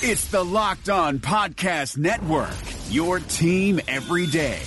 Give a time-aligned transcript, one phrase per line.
[0.00, 2.54] It's the Locked On Podcast Network,
[2.88, 4.60] your team every day.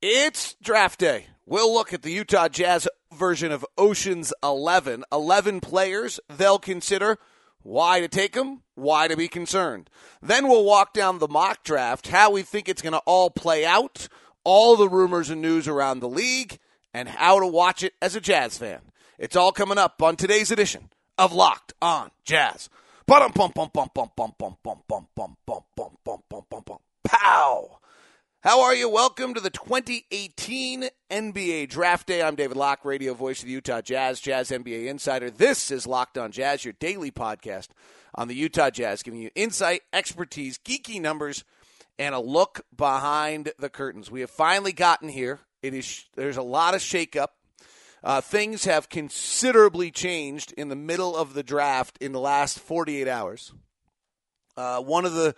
[0.00, 1.26] It's draft day.
[1.44, 5.04] We'll look at the Utah Jazz version of Ocean's 11.
[5.12, 7.18] 11 players they'll consider.
[7.62, 8.62] Why to take them?
[8.76, 9.90] Why to be concerned?
[10.22, 13.66] Then we'll walk down the mock draft, how we think it's going to all play
[13.66, 14.08] out,
[14.42, 16.58] all the rumors and news around the league,
[16.94, 18.80] and how to watch it as a Jazz fan.
[19.18, 22.68] It's all coming up on today's edition of Locked On Jazz.
[27.02, 27.78] Pow!
[28.42, 28.90] How are you?
[28.90, 32.22] Welcome to the 2018 NBA Draft Day.
[32.22, 35.30] I'm David Locke, radio voice of the Utah Jazz, Jazz NBA insider.
[35.30, 37.68] This is Locked On Jazz, your daily podcast
[38.14, 41.42] on the Utah Jazz, giving you insight, expertise, geeky numbers,
[41.98, 44.10] and a look behind the curtains.
[44.10, 45.40] We have finally gotten here.
[45.62, 47.28] It is there's a lot of shakeup.
[48.04, 53.08] Uh, things have considerably changed in the middle of the draft in the last 48
[53.08, 53.52] hours.
[54.56, 55.34] Uh, one of the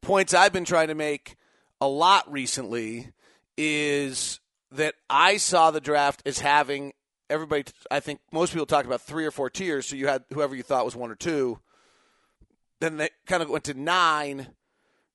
[0.00, 1.36] points I've been trying to make
[1.80, 3.12] a lot recently
[3.56, 4.40] is
[4.72, 6.92] that I saw the draft as having
[7.30, 7.64] everybody.
[7.90, 9.86] I think most people talked about three or four tiers.
[9.86, 11.60] So you had whoever you thought was one or two.
[12.80, 14.48] Then they kind of went to nine,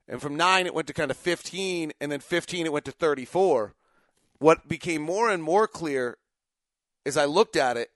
[0.08, 2.92] and from nine it went to kind of fifteen, and then fifteen it went to
[2.92, 3.74] thirty-four.
[4.40, 6.18] What became more and more clear
[7.06, 7.90] as I looked at it,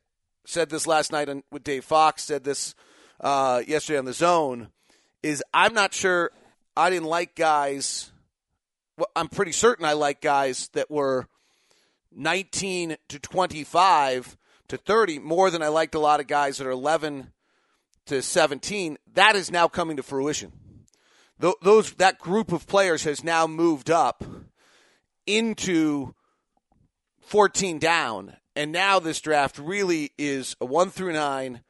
[0.45, 2.75] said this last night on, with Dave Fox, said this
[3.19, 4.69] uh, yesterday on the Zone,
[5.23, 6.31] is I'm not sure
[6.75, 8.11] I didn't like guys
[8.97, 11.27] well, I'm pretty certain I like guys that were
[12.15, 14.37] 19 to 25
[14.69, 17.31] to 30 more than I liked a lot of guys that are 11
[18.07, 18.97] to 17.
[19.13, 20.51] That is now coming to fruition.
[21.61, 24.23] Those that group of players has now moved up
[25.27, 26.15] into
[27.27, 31.61] 14 down, and now this draft really is a one through nine,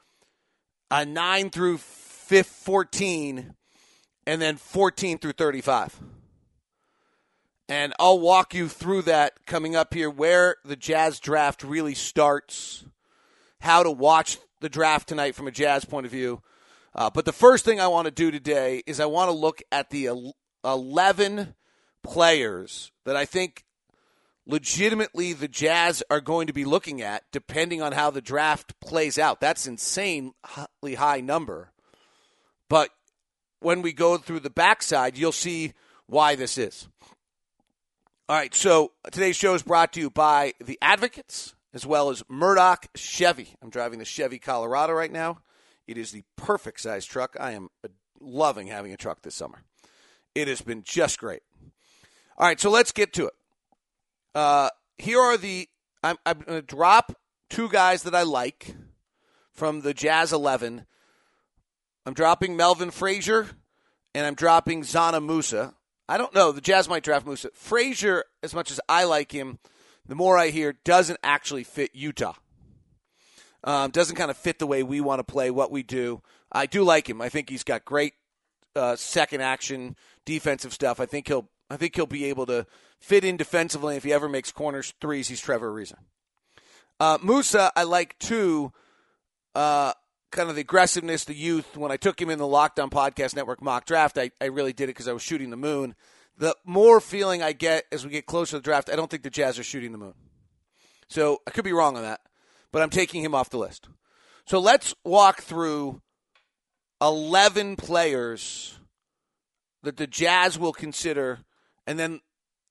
[0.89, 3.53] a nine through 14,
[4.25, 5.99] and then 14 through 35.
[7.67, 12.85] And I'll walk you through that coming up here, where the Jazz draft really starts,
[13.59, 16.41] how to watch the draft tonight from a Jazz point of view.
[16.95, 19.61] Uh, but the first thing I want to do today is I want to look
[19.73, 20.31] at the
[20.63, 21.53] 11
[22.01, 23.65] players that I think
[24.47, 29.19] legitimately the Jazz are going to be looking at, depending on how the draft plays
[29.19, 29.41] out.
[29.41, 30.33] That's insanely
[30.95, 31.71] high number.
[32.69, 32.89] But
[33.59, 35.73] when we go through the backside, you'll see
[36.07, 36.87] why this is.
[38.29, 42.23] All right, so today's show is brought to you by the Advocates as well as
[42.29, 43.55] Murdock Chevy.
[43.61, 45.39] I'm driving the Chevy Colorado right now.
[45.85, 47.37] It is the perfect size truck.
[47.39, 47.69] I am
[48.19, 49.61] loving having a truck this summer.
[50.35, 51.41] It has been just great.
[52.37, 53.33] All right, so let's get to it.
[54.37, 55.67] Uh, here are the.
[56.03, 57.17] I'm, I'm going to drop
[57.49, 58.75] two guys that I like
[59.51, 60.85] from the Jazz 11.
[62.05, 63.47] I'm dropping Melvin Frazier
[64.13, 65.73] and I'm dropping Dzanan Musa.
[66.07, 66.51] I don't know.
[66.51, 67.49] The Jazz might draft Musa.
[67.55, 69.57] Frazier, as much as I like him,
[70.05, 72.35] the more I hear, doesn't actually fit Utah.
[73.63, 76.21] Um, doesn't kind of fit the way we want to play, what we do.
[76.51, 77.23] I do like him.
[77.23, 78.13] I think he's got great
[78.75, 80.99] uh, second action defensive stuff.
[80.99, 81.49] I think he'll.
[81.71, 82.67] I think he'll be able to
[82.99, 83.95] fit in defensively.
[83.95, 85.95] If he ever makes corners threes, he's Trevor Ariza.
[86.99, 88.71] Uh, Musa, I like too.
[89.53, 89.93] Uh,
[90.31, 91.77] kind of the aggressiveness, the youth.
[91.77, 94.73] When I took him in the Locked On Podcast Network mock draft, I, I really
[94.73, 95.95] did it because I was shooting the moon.
[96.37, 99.23] The more feeling I get as we get closer to the draft, I don't think
[99.23, 100.13] the Jazz are shooting the moon.
[101.07, 102.19] So I could be wrong on that,
[102.71, 103.87] but I'm taking him off the list.
[104.45, 106.01] So let's walk through
[107.01, 108.79] 11 players
[109.83, 111.39] that the Jazz will consider,
[111.85, 112.21] and then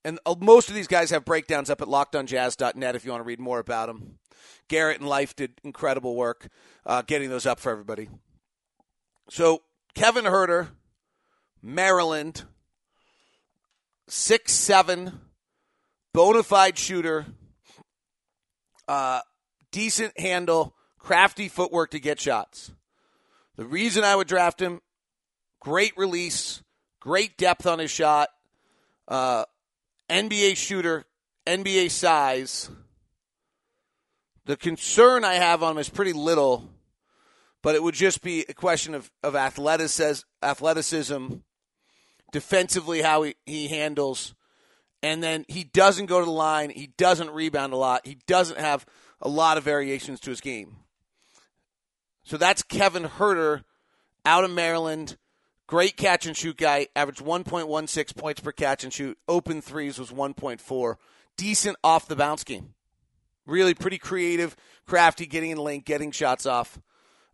[0.07, 3.27] and uh, most of these guys have breakdowns up at lockedonjazz.net if you want to
[3.27, 4.19] read more about them.
[4.69, 6.47] Garrett and Life did incredible work
[6.85, 8.07] uh, getting those up for everybody.
[9.29, 9.63] So
[9.95, 10.69] Kevin Huerter,
[11.61, 12.45] Maryland,
[14.07, 15.19] six seven,
[16.13, 17.25] bona fide shooter,
[18.87, 19.19] uh,
[19.73, 22.71] decent handle, crafty footwork to get shots.
[23.57, 24.79] The reason I would draft him,
[25.59, 26.63] great release,
[27.01, 28.29] great depth on his shot,
[29.09, 29.43] uh,
[30.09, 31.05] NBA shooter,
[31.45, 32.69] NBA size.
[34.45, 36.69] The concern I have on him is pretty little,
[37.61, 41.27] but it would just be a question of, of athleticism, athleticism,
[42.31, 44.33] defensively, how he, he handles.
[45.03, 46.69] And then he doesn't go to the line.
[46.69, 48.05] He doesn't rebound a lot.
[48.05, 48.85] He doesn't have
[49.21, 50.77] a lot of variations to his game.
[52.23, 53.63] So that's Kevin Huerter
[54.25, 55.17] out of Maryland.
[55.67, 56.87] Great catch and shoot guy.
[56.95, 59.17] Averaged 1.16 points per catch and shoot.
[59.27, 60.95] Open threes was 1.4.
[61.37, 62.73] Decent off the bounce game
[63.47, 64.55] really pretty creative,
[64.85, 66.79] crafty, getting in lane, getting shots off.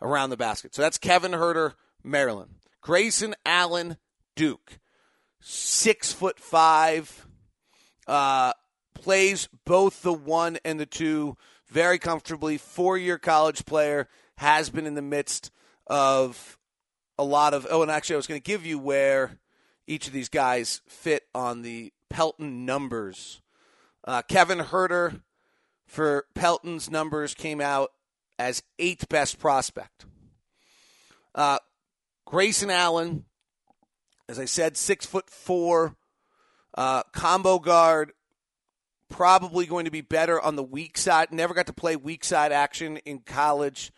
[0.01, 0.75] around the basket.
[0.75, 2.55] So that's Kevin Huerter, Maryland.
[2.81, 3.95] Grayson Allen,
[4.35, 4.79] Duke.
[5.39, 7.25] Six foot five.
[8.05, 8.51] Uh,
[8.93, 11.37] plays both the one and the two
[11.69, 12.57] very comfortably.
[12.57, 14.09] Four year college player.
[14.37, 15.51] Has been in the midst
[15.87, 16.57] of
[17.23, 17.65] a lot of.
[17.69, 19.39] Oh, and actually, I was going to give you where
[19.87, 23.41] each of these guys fit on the Pelton numbers.
[24.05, 25.21] Uh, Kevin Huerter
[25.87, 27.91] for Pelton's numbers came out
[28.37, 30.05] as eighth best prospect.
[31.33, 31.59] Uh,
[32.25, 33.25] Grayson Allen,
[34.27, 35.95] as I said, six foot four,
[36.75, 38.11] uh, combo guard,
[39.09, 41.31] probably going to be better on the weak side.
[41.31, 43.91] Never got to play weak side action in college.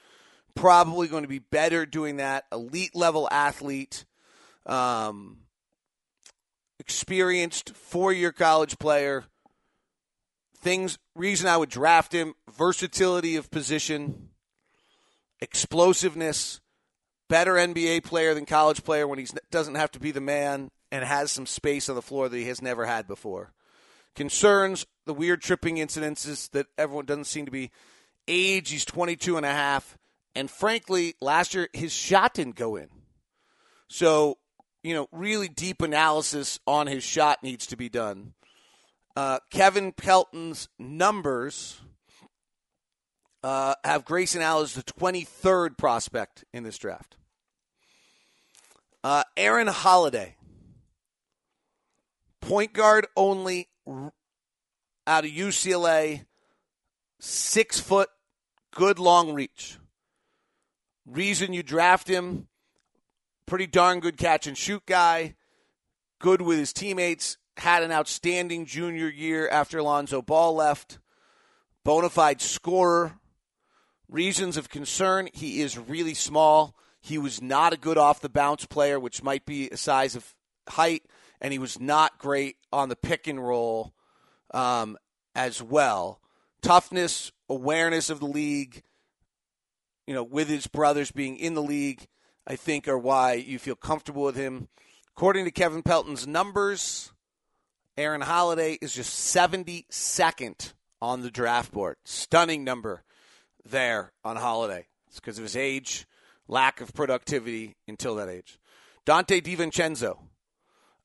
[0.56, 2.46] Probably going to be better doing that.
[2.52, 4.06] Elite level athlete,
[4.66, 5.38] um,
[6.80, 9.26] experienced four year college player.
[10.58, 14.30] Things, reason I would draft him versatility of position,
[15.40, 16.60] explosiveness,
[17.30, 21.04] better NBA player than college player when he doesn't have to be the man and
[21.04, 23.52] has some space on the floor that he has never had before.
[24.16, 27.72] Concerns the weird tripping incidences that everyone doesn't seem to be.
[28.28, 29.98] Age, he's 22 and a half.
[30.36, 32.90] And frankly, last year his shot didn't go in.
[33.88, 34.38] So,
[34.84, 38.34] you know, really deep analysis on his shot needs to be done.
[39.16, 41.80] Uh, Kevin Pelton's numbers
[43.44, 47.16] uh, have Grayson Allen as the 23rd prospect in this draft.
[49.04, 50.36] Uh, Aaron Holiday,
[52.42, 56.26] point guard only out of UCLA,
[57.20, 58.10] six foot,
[58.74, 59.78] good long reach.
[61.06, 62.48] Reason you draft him,
[63.46, 65.36] pretty darn good catch and shoot guy,
[66.20, 71.00] good with his teammates, had an outstanding junior year after Alonzo Ball left,
[71.84, 73.20] bona fide scorer.
[74.10, 76.76] Reasons of concern, he is really small.
[77.02, 80.34] He was not a good off the bounce player, which might be a size of
[80.68, 81.04] height,
[81.40, 83.94] and he was not great on the pick and roll
[84.54, 84.98] um,
[85.36, 86.20] as well.
[86.62, 88.82] Toughness, awareness of the league,
[90.08, 92.08] you know, with his brothers being in the league,
[92.48, 94.68] I think are why you feel comfortable with him.
[95.16, 97.12] According to Kevin Pelton's numbers,
[97.98, 101.98] Aaron Holiday is just 72nd on the draft board.
[102.04, 103.04] Stunning number
[103.64, 104.88] there on Holiday.
[105.08, 106.06] It's because of his age,
[106.48, 108.60] lack of productivity until that age.
[109.06, 110.18] Donte DiVincenzo,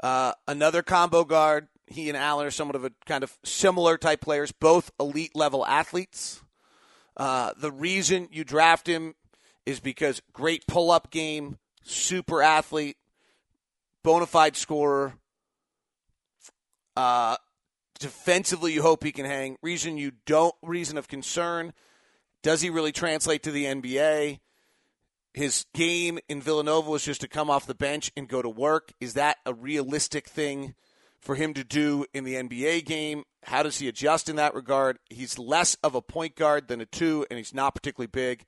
[0.03, 1.69] uh, another combo guard.
[1.87, 5.67] He and Allen are somewhat of a kind of similar type players, both elite level
[5.67, 6.43] athletes.
[7.17, 9.15] Uh, the reason you draft him
[9.67, 12.97] is because great pull up game, super athlete,
[14.03, 15.15] bona fide scorer.
[16.97, 17.37] Uh,
[17.99, 19.57] defensively, you hope he can hang.
[19.63, 21.73] Reason you don't, reason of concern,
[22.43, 24.41] does he really translate to the NBA?
[25.33, 28.93] His game in Villanova was just to come off the bench and go to work.
[29.01, 30.75] Is that a realistic thing
[31.21, 33.25] for him to do in the NBA game?
[33.45, 34.99] How does he adjust in that regard?
[35.09, 38.45] He's less of a point guard than a two, and he's not particularly big.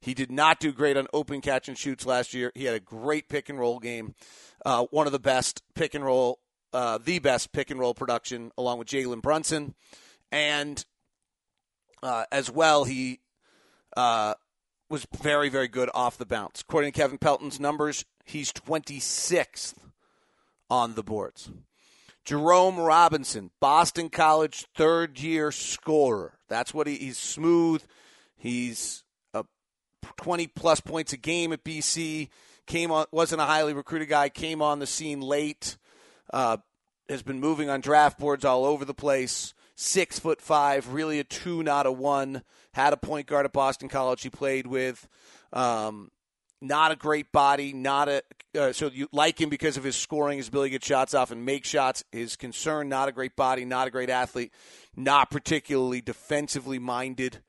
[0.00, 2.50] He did not do great on open catch and shoots last year.
[2.56, 4.14] He had a great pick and roll game,
[4.66, 6.40] uh, one of the best pick and roll,
[6.72, 9.74] uh, the best pick and roll production, along with Jalen Brunson,
[10.32, 10.84] and
[12.02, 13.20] uh, as well he
[13.96, 14.34] uh,
[14.90, 16.62] was very very good off the bounce.
[16.62, 19.74] According to Kevin Pelton's numbers, he's 26th
[20.68, 21.50] on the boards.
[22.24, 26.38] Jerome Robinson, Boston College third year scorer.
[26.48, 27.82] That's what he, he's smooth.
[28.36, 29.02] He's
[29.34, 29.44] a
[30.16, 32.28] 20 plus points a game at BC.
[32.66, 34.28] Came on, wasn't a highly recruited guy.
[34.28, 35.76] Came on the scene late.
[36.32, 36.58] Uh,
[37.08, 39.54] has been moving on draft boards all over the place.
[39.74, 42.42] Six foot five, really a two, not a one.
[42.74, 45.08] Had a point guard at Boston College he played with.
[45.52, 46.10] Um,
[46.62, 48.22] not a great body, not a
[48.58, 51.30] uh, so you like him because of his scoring, his ability to get shots off
[51.30, 52.04] and make shots.
[52.12, 54.52] His concern, not a great body, not a great athlete,
[54.94, 57.42] not particularly defensively minded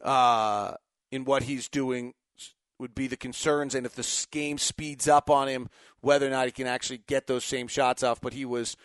[0.00, 0.74] uh,
[1.10, 2.14] in what he's doing
[2.78, 3.74] would be the concerns.
[3.74, 5.68] And if the game speeds up on him,
[6.00, 8.20] whether or not he can actually get those same shots off.
[8.20, 8.76] But he was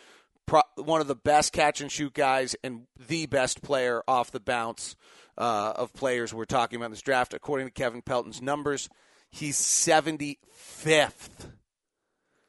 [0.48, 4.40] pro- one of the best catch and shoot guys and the best player off the
[4.40, 4.96] bounce
[5.38, 8.90] uh, of players we're talking about in this draft, according to Kevin Pelton's numbers.
[9.36, 10.38] He's 75th.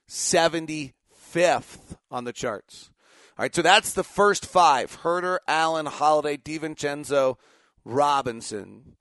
[0.06, 2.90] 75th on the charts.
[3.38, 7.36] All right, so that's the first five Huerter, Allen, Holiday, DiVincenzo,
[7.86, 8.96] Robinson.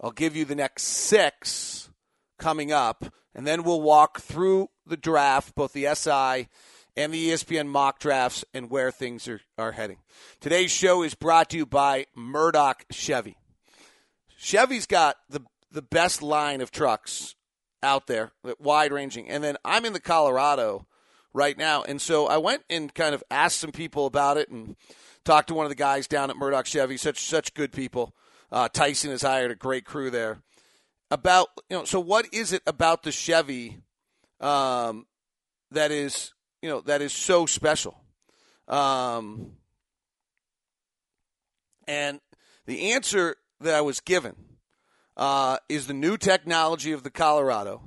[0.00, 1.90] I'll give you the next six
[2.38, 3.04] coming up,
[3.34, 6.48] and then we'll walk through the draft, both the SI
[6.96, 9.98] and the ESPN mock drafts, and where things are, are heading.
[10.40, 13.36] Today's show is brought to you by Murdock Chevy.
[14.38, 17.34] Chevy's got the the best line of trucks
[17.82, 19.28] out there, wide ranging.
[19.28, 20.86] And then I'm in the Colorado
[21.32, 24.76] right now, and so I went and kind of asked some people about it and
[25.24, 26.96] talked to one of the guys down at Murdock Chevy.
[26.96, 28.14] Such such good people.
[28.50, 30.42] Uh, Tyson has hired a great crew there.
[31.10, 33.78] About you know, so what is it about the Chevy
[34.40, 35.06] um,
[35.70, 36.32] that is
[36.62, 38.02] you know that is so special?
[38.66, 39.52] Um,
[41.86, 42.20] and
[42.66, 44.36] the answer that I was given
[45.18, 47.82] uh, is the new technology of the Colorado.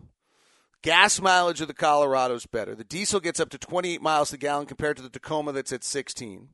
[0.84, 2.76] Gas mileage of the Colorado is better.
[2.76, 5.84] The diesel gets up to 28 miles a gallon compared to the Tacoma that's at
[5.84, 6.50] 16.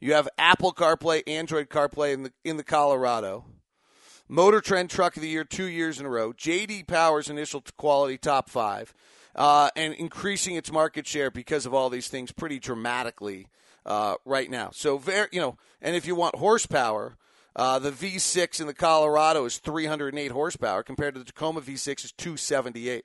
[0.00, 3.44] You have Apple CarPlay, Android CarPlay in the in the Colorado.
[4.28, 6.32] Motor Trend Truck of the Year two years in a row.
[6.32, 8.92] JD Power's initial quality top five,
[9.34, 13.48] uh, and increasing its market share because of all these things pretty dramatically
[13.86, 14.70] uh, right now.
[14.72, 17.16] So very, you know, and if you want horsepower,
[17.58, 22.12] uh, the V6 in the Colorado is 308 horsepower compared to the Tacoma V6 is
[22.12, 23.04] 278.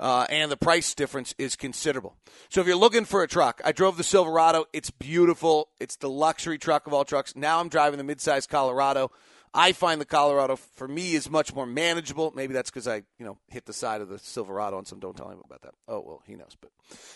[0.00, 2.16] Uh, and the price difference is considerable.
[2.48, 4.64] So if you're looking for a truck, I drove the Silverado.
[4.72, 5.68] It's beautiful.
[5.78, 7.36] It's the luxury truck of all trucks.
[7.36, 9.10] Now I'm driving the midsize Colorado.
[9.56, 12.30] I find the Colorado for me is much more manageable.
[12.36, 15.00] Maybe that's because I, you know, hit the side of the Silverado on some.
[15.00, 15.72] Don't tell him about that.
[15.88, 16.54] Oh well, he knows.
[16.60, 16.70] But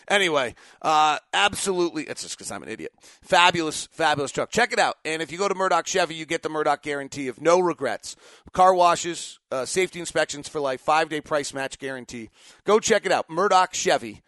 [0.09, 2.93] anyway, uh, absolutely, it's just because I'm an idiot.
[3.21, 4.51] Fabulous, fabulous truck.
[4.51, 4.97] Check it out.
[5.05, 8.17] And if you go to Murdock Chevy, you get the Murdock guarantee of no regrets.
[8.53, 12.31] Car washes, uh, safety inspections for life, five day price match guarantee.
[12.65, 13.29] Go check it out.
[13.29, 14.23] Murdock Chevy.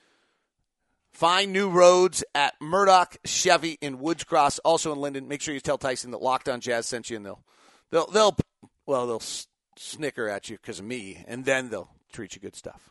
[1.12, 5.28] Find new roads at Murdock Chevy in Woods Cross, also in Lindon.
[5.28, 7.44] Make sure you tell Tyson that Locked On Jazz sent you, and they'll
[7.92, 8.36] they'll they'll
[8.86, 9.22] well they'll
[9.76, 12.90] snicker at you because of me, and then they'll treat you good stuff.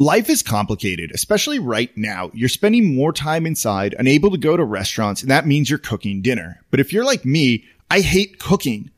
[0.00, 2.30] Life is complicated, especially right now.
[2.34, 6.20] You're spending more time inside, unable to go to restaurants, and that means you're cooking
[6.20, 6.60] dinner.
[6.70, 8.90] But if you're like me, I hate cooking.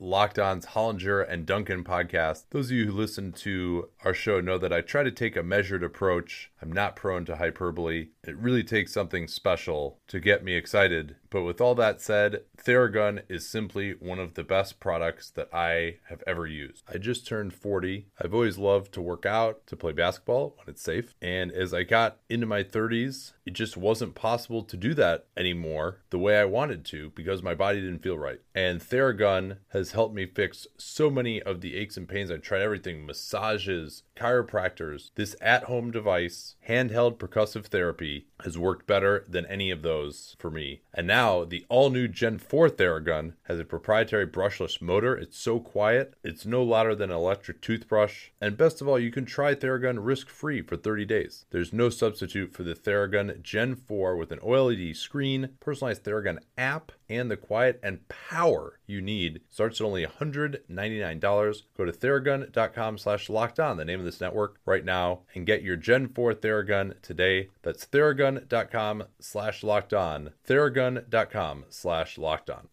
[0.00, 2.44] Locked On's Hollinger and Duncan podcast.
[2.50, 5.42] Those of you who listen to our show know that I try to take a
[5.42, 6.52] measured approach.
[6.62, 8.08] I'm not prone to hyperbole.
[8.24, 11.16] It really takes something special to get me excited.
[11.30, 15.96] But with all that said, Theragun is simply one of the best products that I
[16.08, 16.84] have ever used.
[16.88, 18.06] I just turned 40.
[18.20, 21.14] I've always loved to work out, to play basketball when it's safe.
[21.20, 26.00] And as I got into my 30s, it just wasn't possible to do that anymore
[26.10, 28.40] the way I wanted to because my body didn't feel right.
[28.54, 32.30] And Theragun has helped me fix so many of the aches and pains.
[32.30, 35.10] I've tried everything massages, chiropractors.
[35.14, 40.50] This at home device, handheld percussive therapy, has worked better than any of those for
[40.50, 40.82] me.
[40.94, 45.16] And now the all new Gen 4 Theragun has a proprietary brushless motor.
[45.16, 48.30] It's so quiet, it's no louder than an electric toothbrush.
[48.40, 51.44] And best of all, you can try Theragun risk free for 30 days.
[51.50, 56.92] There's no substitute for the Theragun Gen 4 with an OLED screen, personalized Theragun app,
[57.08, 59.42] and the quiet and power you need.
[59.50, 61.62] Starts at only $199.
[61.76, 65.62] Go to theragun.com slash locked on, the name of this network, right now, and get
[65.62, 67.50] your Gen 4 Theragun today.
[67.62, 70.30] That's theragun.com slash locked on.
[70.46, 72.68] Theragun.com slash locked on.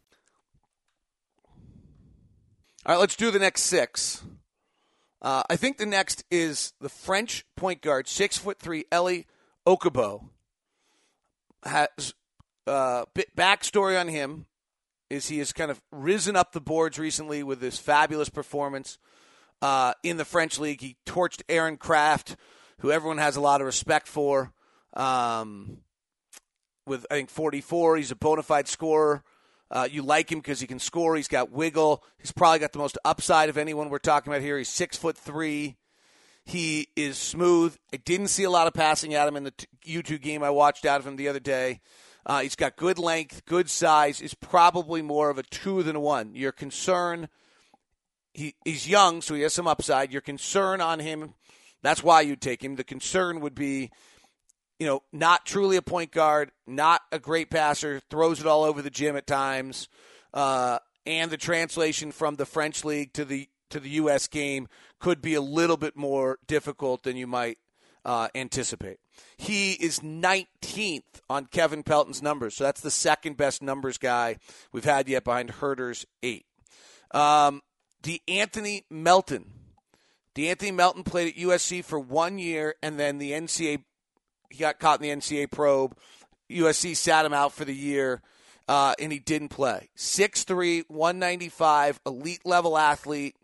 [2.85, 4.23] All right, let's do the next six.
[5.21, 9.25] Uh, I think the next is the French point guard, six foot three, Elie
[9.65, 10.29] Okobo.
[11.63, 12.13] Has
[12.67, 13.05] uh,
[13.35, 14.45] backstory on him
[15.09, 18.97] is he has kind of risen up the boards recently with this fabulous performance
[19.61, 20.81] uh, in the French league.
[20.81, 22.35] He torched Aaron Craft,
[22.79, 24.51] who everyone has a lot of respect for.
[24.93, 25.79] Um,
[26.85, 29.23] with I think 44, he's a bona fide scorer.
[29.71, 31.15] Uh, you like him because he can score.
[31.15, 32.03] He's got wiggle.
[32.19, 34.57] He's probably got the most upside of anyone we're talking about here.
[34.57, 35.75] He's six foot three.
[36.43, 37.75] He is smooth.
[37.91, 39.53] I didn't see a lot of passing at him in the
[39.87, 41.81] U2 game I watched out of him the other day.
[42.25, 44.21] Uh, he's got good length, good size.
[44.21, 46.33] Is probably more of a two than a one.
[46.33, 47.29] Your concern,
[48.33, 50.11] he, he's young, so he has some upside.
[50.11, 51.35] Your concern on him,
[51.83, 52.77] that's why you'd take him.
[52.77, 53.91] The concern would be,
[54.79, 58.81] you know, not truly a point guard, not a great passer, throws it all over
[58.81, 59.87] the gym at times,
[60.33, 64.27] uh, and the translation from the French league to the to the U.S.
[64.27, 64.67] game
[64.99, 67.57] could be a little bit more difficult than you might
[68.03, 68.99] uh, anticipate.
[69.37, 74.37] He is 19th on Kevin Pelton's numbers, so that's the second best numbers guy
[74.71, 76.45] we've had yet behind Huerter's eight.
[77.11, 77.61] Um,
[78.01, 79.51] De'Anthony Melton.
[80.35, 83.83] De'Anthony Melton played at USC for one year, and then the NCAA
[84.51, 85.97] he got caught in the NCAA probe.
[86.49, 88.21] USC sat him out for the year,
[88.67, 89.89] uh, and he didn't play.
[89.97, 93.35] 6'3", 195, elite level athlete.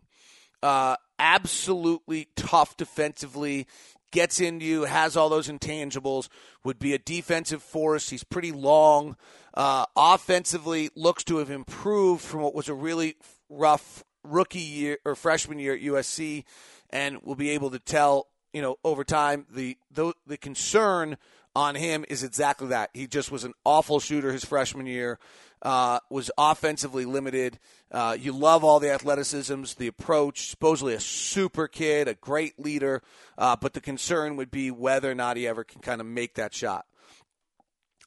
[0.62, 3.66] Uh, absolutely tough defensively
[4.12, 6.28] gets into you, has all those intangibles,
[6.62, 8.10] would be a defensive force.
[8.10, 9.16] He's pretty long.
[9.54, 13.16] Uh, offensively, looks to have improved from what was a really
[13.48, 16.44] rough rookie year or freshman year at USC,
[16.90, 19.46] and will be able to tell, you know, over time.
[19.50, 21.16] The the, the concern
[21.54, 22.90] on him is exactly that.
[22.94, 25.18] He just was an awful shooter his freshman year
[25.62, 27.58] uh, was offensively limited.
[27.90, 33.02] Uh, you love all the athleticisms, the approach, supposedly a super kid, a great leader,
[33.38, 36.34] uh, but the concern would be whether or not he ever can kind of make
[36.34, 36.86] that shot.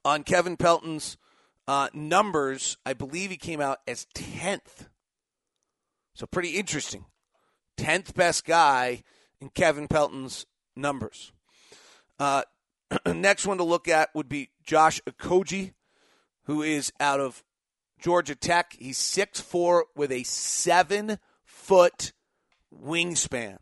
[0.03, 1.17] On Kevin Pelton's
[1.67, 4.87] uh, numbers, I believe he came out as 10th.
[6.13, 7.05] So pretty interesting.
[7.77, 9.03] 10th best guy
[9.39, 10.45] in Kevin Pelton's
[10.75, 11.31] numbers.
[12.19, 12.43] Uh,
[13.07, 15.71] next one to look at would be Josh Okogie
[16.45, 17.43] who is out of
[17.99, 18.75] Georgia Tech.
[18.77, 22.13] He's six four with a seven foot
[22.73, 23.57] wingspan.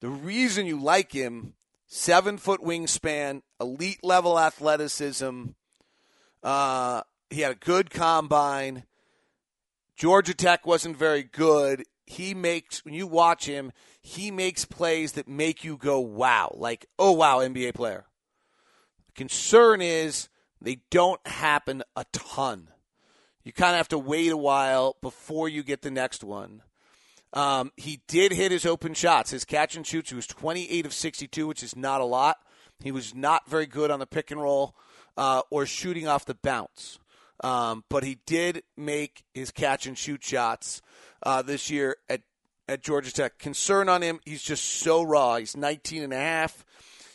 [0.00, 1.54] The reason you like him,
[1.86, 5.46] seven foot wingspan, elite level athleticism.
[6.42, 8.84] Uh, he had a good combine.
[9.96, 11.84] Georgia Tech wasn't very good.
[12.04, 16.86] He makes when you watch him, he makes plays that make you go wow, like
[16.98, 18.04] oh wow, NBA player.
[19.06, 20.28] The concern is
[20.66, 22.70] they don't happen a ton.
[23.44, 26.60] You kind of have to wait a while before you get the next one.
[27.32, 29.30] Um, he did hit his open shots.
[29.30, 32.38] His catch and shoots, he was 28 of 62, which is not a lot.
[32.82, 34.74] He was not very good on the pick and roll
[35.16, 36.98] uh, or shooting off the bounce.
[37.44, 40.82] Um, but he did make his catch and shoot shots
[41.22, 42.22] uh, this year at,
[42.66, 43.38] at Georgia Tech.
[43.38, 45.36] Concern on him, he's just so raw.
[45.36, 46.64] He's 19 and a half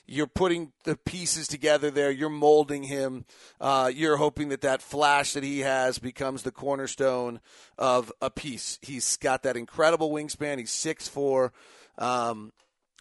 [0.08, 2.12] you're putting the pieces together there.
[2.12, 3.26] You're molding him.
[3.60, 7.40] Uh, you're hoping that that flash that he has becomes the cornerstone
[7.78, 8.80] of a piece.
[8.82, 10.58] He's got that incredible wingspan.
[10.58, 11.54] He's six four.
[11.98, 12.52] Um,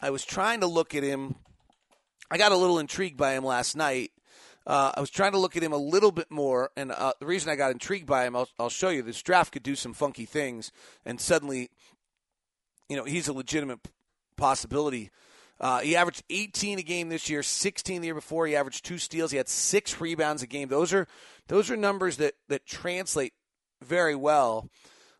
[0.00, 1.34] I was trying to look at him.
[2.30, 4.12] I got a little intrigued by him last night.
[4.66, 7.26] Uh, I was trying to look at him a little bit more, and uh, the
[7.26, 9.02] reason I got intrigued by him, I'll, I'll show you.
[9.02, 10.70] This draft could do some funky things,
[11.04, 11.70] and suddenly,
[12.88, 13.80] you know, he's a legitimate
[14.36, 15.10] possibility
[15.60, 18.46] uh, he averaged 18 a game this year, 16 the year before.
[18.46, 19.30] He averaged two steals.
[19.30, 20.68] He had six rebounds a game.
[20.68, 21.06] Those are
[21.48, 23.34] those are numbers that that translate
[23.82, 24.70] very well.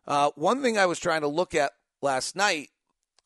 [0.07, 2.69] Uh, one thing I was trying to look at last night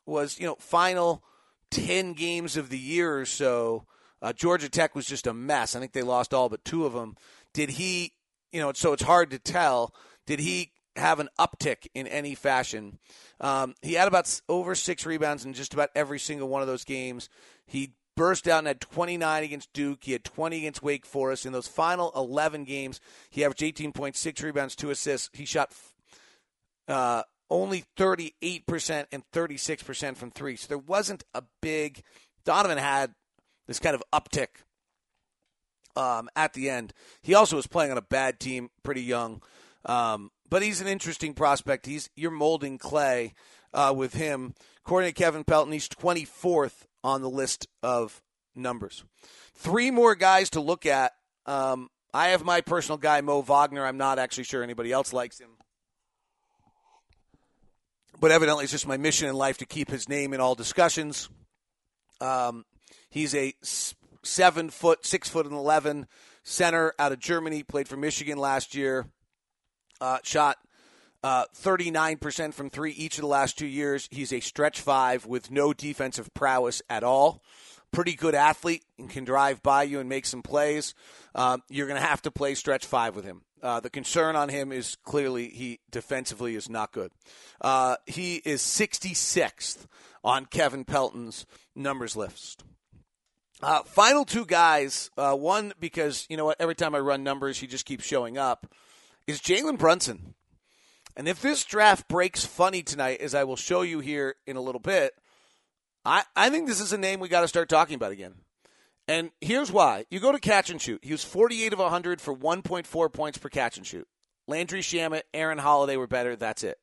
[0.06, 1.23] was you know final
[1.71, 3.86] 10 games of the year or so.
[4.21, 5.75] Uh, Georgia Tech was just a mess.
[5.75, 7.15] I think they lost all but two of them.
[7.54, 8.12] Did he?
[8.51, 9.93] You know, so it's hard to tell.
[10.25, 12.99] Did he have an uptick in any fashion.
[13.39, 16.84] Um, he had about over six rebounds in just about every single one of those
[16.84, 17.29] games.
[17.65, 20.03] He burst out and had 29 against Duke.
[20.03, 21.45] He had 20 against Wake Forest.
[21.45, 25.29] In those final 11 games, he averaged 18.6 rebounds, two assists.
[25.34, 25.73] He shot
[26.88, 30.55] uh, only 38% and 36% from three.
[30.55, 32.01] So there wasn't a big.
[32.45, 33.13] Donovan had
[33.67, 34.47] this kind of uptick
[35.95, 36.93] um, at the end.
[37.21, 39.41] He also was playing on a bad team, pretty young.
[39.86, 41.86] Um, but he's an interesting prospect.
[41.86, 43.34] He's you're molding clay
[43.73, 44.53] uh, with him.
[44.86, 48.21] According to Kevin Pelton, he's 24th on the list of
[48.55, 49.03] numbers.
[49.55, 51.13] Three more guys to look at.
[51.45, 53.86] Um, I have my personal guy, Mo Wagner.
[53.86, 55.49] I'm not actually sure anybody else likes him.
[58.19, 61.29] But evidently, it's just my mission in life to keep his name in all discussions.
[62.21, 62.65] Um,
[63.10, 63.53] he's a
[64.23, 66.08] seven foot, six foot and 11
[66.43, 69.08] center out of Germany, played for Michigan last year.
[70.01, 70.58] Uh, shot
[71.23, 74.08] uh, 39% from three each of the last two years.
[74.12, 77.41] He's a stretch five with no defensive prowess at all.
[77.91, 80.93] pretty good athlete and can drive by you and make some plays,
[81.34, 83.41] um, you're going to have to play stretch five with him.
[83.63, 87.12] Uh, the concern on him is clearly he defensively is not good.
[87.62, 89.88] Uh, he is 66th
[90.23, 92.63] on Kevin Pelton's numbers list.
[93.63, 97.58] Uh, final two guys, uh, one because you know what, every time I run numbers,
[97.58, 98.67] he just keeps showing up,
[99.27, 100.35] is Jalen Brunson.
[101.15, 104.61] And if this draft breaks funny tonight, as I will show you here in a
[104.61, 105.13] little bit,
[106.03, 108.35] I, I think this is a name we got to start talking about again.
[109.07, 110.05] And here's why.
[110.09, 111.03] You go to catch and shoot.
[111.03, 114.07] He was 48 of 100 for 1.4 points per catch and shoot.
[114.47, 116.35] Landry Shamet, Aaron Holiday were better.
[116.35, 116.77] That's it.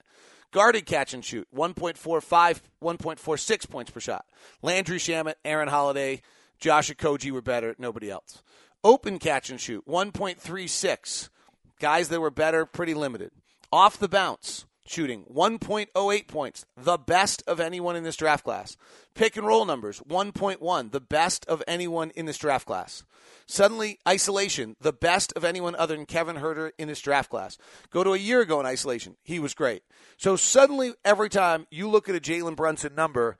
[0.52, 4.26] Guarded catch and shoot, 1.45, 1.46 points per shot.
[4.60, 6.20] Landry Shamet, Aaron Holiday,
[6.58, 7.74] Josh Okogie were better.
[7.78, 8.42] Nobody else.
[8.84, 11.30] Open catch and shoot, 1.36.
[11.82, 13.32] Guys that were better, pretty limited.
[13.72, 18.76] Off the bounce, shooting 1.08 points, the best of anyone in this draft class.
[19.16, 23.02] Pick and roll numbers 1.1, the best of anyone in this draft class.
[23.46, 27.58] Suddenly, isolation, the best of anyone other than Kevin Huerter in this draft class.
[27.90, 29.82] Go to a year ago in isolation, he was great.
[30.16, 33.38] So suddenly, every time you look at a Jalen Brunson number,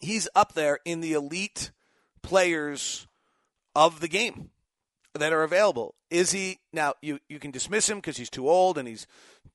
[0.00, 1.70] he's up there in the elite
[2.22, 3.06] players
[3.76, 4.50] of the game
[5.14, 5.94] that are available.
[6.10, 6.94] Is he now?
[7.02, 9.06] You you can dismiss him because he's too old and he's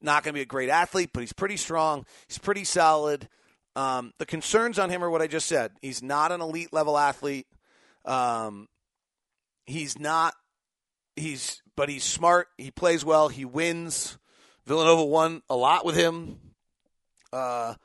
[0.01, 2.05] not going to be a great athlete, but he's pretty strong.
[2.27, 3.29] He's pretty solid.
[3.75, 5.71] Um, the concerns on him are what I just said.
[5.81, 7.47] He's not an elite level athlete.
[8.05, 8.67] Um,
[9.65, 10.33] he's not.
[11.15, 12.47] He's but he's smart.
[12.57, 13.29] He plays well.
[13.29, 14.17] He wins.
[14.65, 16.39] Villanova won a lot with him.
[17.31, 17.75] Uh,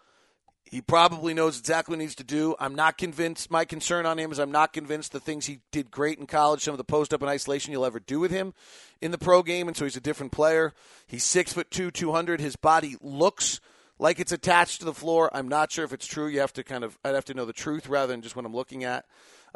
[0.70, 2.54] he probably knows exactly what he needs to do.
[2.60, 3.50] I'm not convinced.
[3.50, 6.62] My concern on him is I'm not convinced the things he did great in college,
[6.62, 8.54] some of the post up and isolation you'll ever do with him
[9.00, 10.72] in the pro game, and so he's a different player.
[11.08, 12.40] He's six foot two, two hundred.
[12.40, 13.60] His body looks
[13.98, 15.28] like it's attached to the floor.
[15.32, 16.28] I'm not sure if it's true.
[16.28, 18.44] You have to kind of I'd have to know the truth rather than just what
[18.44, 19.06] I'm looking at.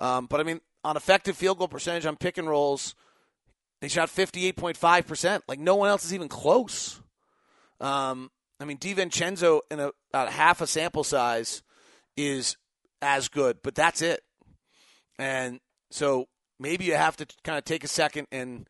[0.01, 2.97] Um, but I mean, on effective field goal percentage on pick and rolls,
[3.81, 5.45] he shot 58.5 percent.
[5.47, 7.01] Like no one else is even close.
[7.81, 11.63] Um, I mean, DiVincenzo in a, about half a sample size
[12.17, 12.57] is
[13.03, 14.23] as good, but that's it.
[15.19, 18.69] And so maybe you have to kind of take a second and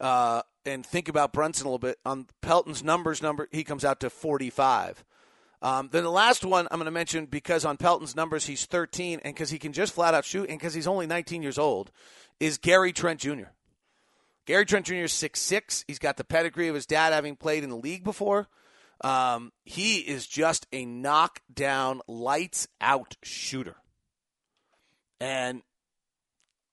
[0.00, 1.98] uh, and think about Brunson a little bit.
[2.04, 5.04] On Pelton's numbers, number he comes out to 45.
[5.62, 9.20] Um, then the last one I'm going to mention because on Pelton's numbers he's 13
[9.22, 11.92] and because he can just flat out shoot and because he's only 19 years old
[12.40, 13.50] is Gary Trent Jr.
[14.44, 14.94] Gary Trent Jr.
[14.94, 15.84] is 6'6".
[15.86, 18.48] He's got the pedigree of his dad having played in the league before.
[19.02, 23.76] Um, he is just a knockdown, lights out shooter.
[25.20, 25.62] And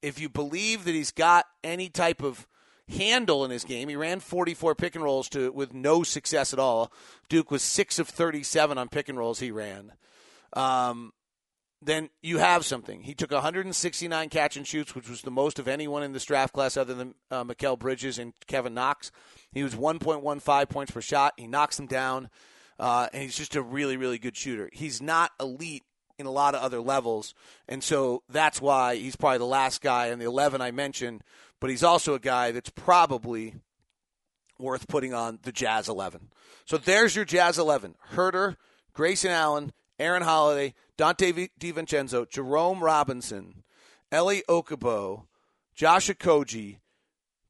[0.02, 2.48] if you believe that he's got any type of
[2.88, 6.60] handle in his game, he ran 44 pick and rolls to with no success at
[6.60, 6.92] all.
[7.30, 9.94] Duke was six of 37 on pick and rolls he ran.
[10.54, 11.14] Um,
[11.82, 13.04] then you have something.
[13.04, 16.54] He took 169 catch and shoots, which was the most of anyone in this draft
[16.54, 19.12] class other than uh, Mikal Bridges and Kevin Knox.
[19.52, 21.34] He was 1.15 points per shot.
[21.38, 22.30] He knocks them down,
[22.80, 24.70] uh, and he's just a really, really good shooter.
[24.74, 25.84] He's not elite
[26.18, 27.34] in a lot of other levels,
[27.70, 31.24] and so that's why he's probably the last guy in the 11 I mentioned,
[31.62, 33.56] but he's also a guy that's probably
[34.60, 36.30] worth putting on the Jazz 11.
[36.66, 37.96] So there's your Jazz 11.
[38.14, 38.58] Huerter,
[38.94, 43.64] Grayson Allen, Aaron Holiday, Donte DiVincenzo, Jerome Robinson,
[44.12, 45.26] Elie Okobo,
[45.76, 46.78] Josh Okogie,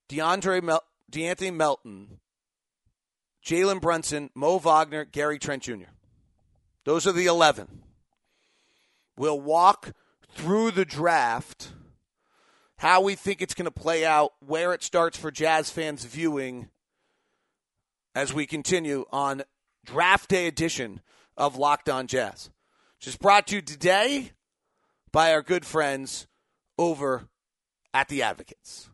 [0.09, 2.19] DeAndre Mel- De'Anthony Melton,
[3.45, 5.91] Jalen Brunson, Mo Wagner, Gary Trent Jr.
[6.85, 7.83] Those are the 11.
[9.17, 9.93] We'll walk
[10.31, 11.69] through the draft,
[12.77, 16.69] how we think it's going to play out, where it starts for Jazz fans viewing
[18.15, 19.43] as we continue on
[19.85, 21.01] draft day edition
[21.39, 22.51] of Locked On Jazz.
[22.99, 24.33] Just brought to you today
[25.11, 26.27] by our good friends
[26.77, 27.27] over
[27.93, 28.89] at the Advocates.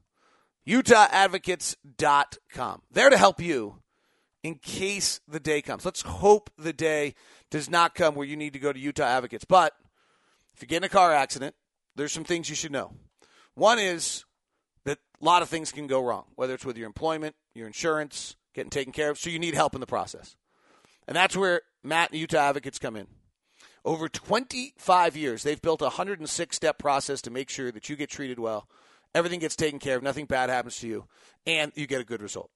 [0.68, 2.82] UtahAdvocates.com.
[2.92, 3.82] There to help you
[4.44, 5.84] in case the day comes.
[5.84, 7.16] Let's hope the day
[7.50, 9.44] does not come where you need to go to Utah Advocates.
[9.46, 9.74] But
[10.54, 11.56] if you get in a car accident,
[11.96, 12.94] there's some things you should know.
[13.56, 14.26] One is
[14.86, 18.36] that a lot of things can go wrong, whether it's with your employment, your insurance,
[18.54, 19.18] getting taken care of.
[19.18, 20.36] So you need help in the process.
[21.08, 23.08] And that's where Matt and Utah Advocates come in.
[23.84, 28.10] Over 25 years, they've built a 106 step process to make sure that you get
[28.10, 28.68] treated well,
[29.14, 31.06] everything gets taken care of, nothing bad happens to you,
[31.46, 32.50] and you get a good result.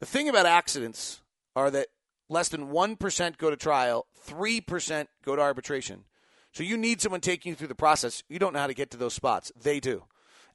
[0.00, 1.20] The thing about accidents
[1.54, 1.86] are that
[2.28, 6.04] less than 1% go to trial, 3% go to arbitration.
[6.52, 8.22] So you need someone taking you through the process.
[8.28, 9.52] You don't know how to get to those spots.
[9.60, 10.04] They do.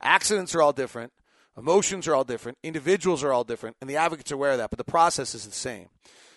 [0.01, 1.13] Accidents are all different.
[1.57, 2.57] Emotions are all different.
[2.63, 3.75] Individuals are all different.
[3.81, 5.89] And the advocates are aware of that, but the process is the same.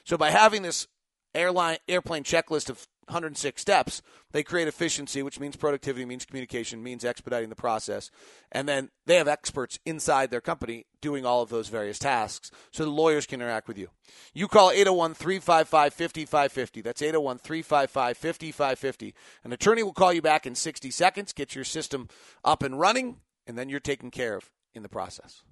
[0.05, 0.89] So by having this
[1.35, 7.05] airline airplane checklist of 106 steps, they create efficiency, which means productivity, means communication, means
[7.05, 8.11] expediting the process.
[8.51, 12.85] And then they have experts inside their company doing all of those various tasks so
[12.85, 13.89] the lawyers can interact with you.
[14.33, 16.81] You call 801 355 5550.
[16.81, 19.15] That's 801 355 5550.
[19.45, 22.09] An attorney will call you back in 60 seconds, get your system
[22.45, 23.17] up and running,
[23.47, 25.43] and then you're taken care of in the process.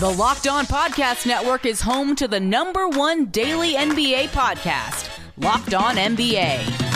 [0.00, 5.74] The Locked On Podcast Network is home to the number one daily NBA podcast, Locked
[5.74, 6.91] On NBA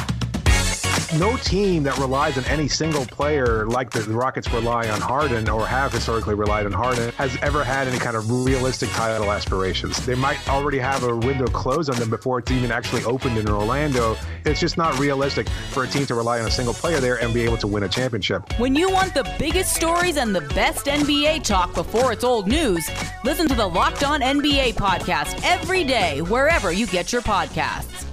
[1.15, 5.67] no team that relies on any single player like the Rockets rely on Harden or
[5.67, 10.05] have historically relied on Harden has ever had any kind of realistic title aspirations.
[10.05, 13.49] They might already have a window closed on them before it's even actually opened in
[13.49, 14.17] Orlando.
[14.45, 17.33] It's just not realistic for a team to rely on a single player there and
[17.33, 18.59] be able to win a championship.
[18.59, 22.89] When you want the biggest stories and the best NBA talk before it's old news,
[23.25, 28.06] listen to the Locked On NBA podcast every day, wherever you get your podcasts.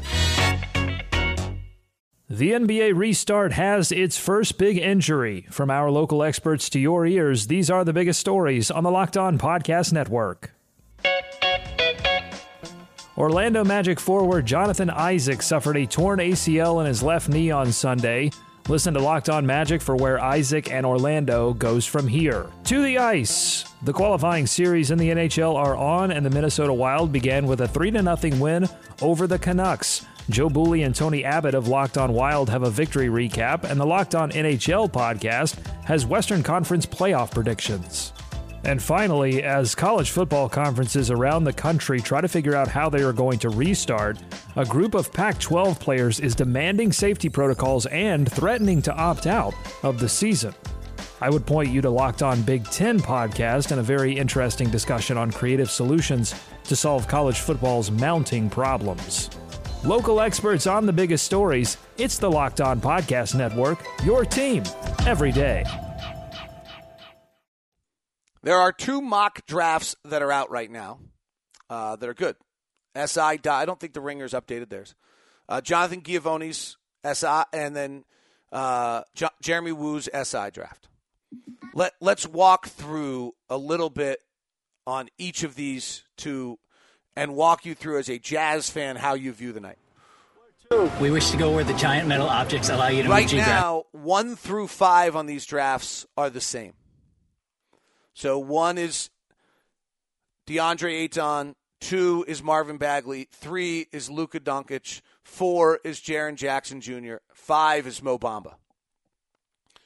[2.29, 5.45] The NBA restart has its first big injury.
[5.51, 9.17] From our local experts to your ears, these are the biggest stories on the Locked
[9.17, 10.53] On Podcast Network.
[13.17, 18.31] Orlando Magic forward Jonathan Isaac suffered a torn ACL in his left knee on Sunday.
[18.69, 22.47] Listen to Locked On Magic for where Isaac and Orlando goes from here.
[22.65, 23.65] To the ice.
[23.81, 27.67] The qualifying series in the NHL are on, and the Minnesota Wild began with a
[27.67, 28.69] 3 0 win
[29.01, 30.05] over the Canucks.
[30.29, 33.85] Joe Bouley and Tony Abbott of Locked On Wild have a victory recap, and the
[33.85, 38.13] Locked On NHL podcast has Western Conference playoff predictions.
[38.65, 43.03] And finally, as college football conferences around the country try to figure out how they
[43.03, 44.17] are going to restart,
[44.55, 49.53] a group of Pac 12 players is demanding safety protocols and threatening to opt out
[49.83, 50.53] of the season.
[51.19, 55.17] I would point you to Locked On Big Ten podcast and a very interesting discussion
[55.17, 56.33] on creative solutions
[56.65, 59.29] to solve college football's mounting problems.
[59.83, 61.77] Local experts on the biggest stories.
[61.97, 64.63] It's the Locked On Podcast Network, your team
[65.05, 65.65] every day.
[68.43, 70.99] There are two mock drafts that are out right now
[71.69, 72.35] uh, that are good.
[72.95, 74.95] SI, I don't think the Ringers updated theirs.
[75.49, 76.77] Uh, Jonathan Givony's
[77.11, 78.03] SI, and then
[78.51, 80.89] uh, J- Jeremy Woo's SI draft.
[81.73, 84.19] Let Let's walk through a little bit
[84.85, 86.59] on each of these two
[87.15, 89.77] and walk you through as a Jazz fan how you view the night.
[90.99, 93.83] We wish to go where the giant metal objects allow you to right move now.
[93.91, 96.73] One through five on these drafts are the same.
[98.13, 99.09] So one is
[100.47, 107.15] DeAndre Ayton, two is Marvin Bagley, three is Luka Doncic, four is Jaren Jackson Jr.,
[107.33, 108.55] five is Mo Bamba.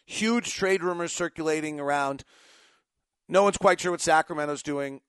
[0.06, 2.24] Huge trade rumors circulating around.
[3.28, 5.02] No one's quite sure what Sacramento's doing.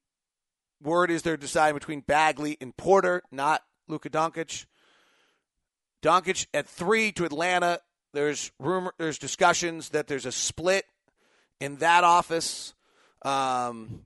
[0.82, 4.66] Word is they're deciding between Bagley and Porter, not Luka Doncic.
[6.02, 7.80] Doncic at three to Atlanta.
[8.12, 10.84] There's rumor, there's discussions that there's a split
[11.60, 12.74] in that office.
[13.22, 14.04] Um,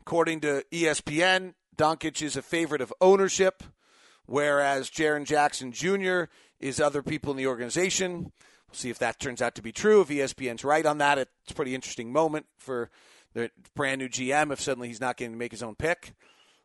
[0.00, 3.62] according to ESPN, Doncic is a favorite of ownership,
[4.26, 6.24] whereas Jaren Jackson Jr.
[6.60, 8.32] is other people in the organization.
[8.68, 10.02] We'll see if that turns out to be true.
[10.02, 12.90] If ESPN's right on that, it's a pretty interesting moment for
[13.32, 16.12] the brand new GM if suddenly he's not getting to make his own pick.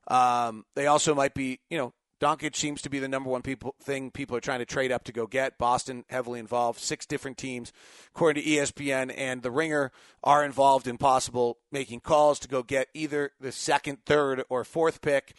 [0.07, 3.75] Um, they also might be, you know, Doncic seems to be the number one people
[3.83, 5.57] thing people are trying to trade up to go get.
[5.57, 6.79] Boston heavily involved.
[6.79, 7.73] Six different teams,
[8.15, 9.91] according to ESPN and The Ringer,
[10.23, 15.01] are involved in possible making calls to go get either the second, third, or fourth
[15.01, 15.33] pick.